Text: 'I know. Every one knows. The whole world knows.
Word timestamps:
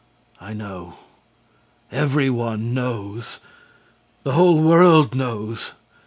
'I 0.39 0.53
know. 0.53 0.93
Every 1.91 2.31
one 2.31 2.73
knows. 2.73 3.39
The 4.23 4.31
whole 4.31 4.59
world 4.59 5.13
knows. 5.13 5.73